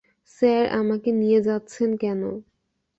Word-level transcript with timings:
Sir, 0.31 0.63
আমাকে 0.79 1.09
নিয়ে 1.21 1.39
যাচ্ছেন 1.47 1.89
কেন? 1.97 2.21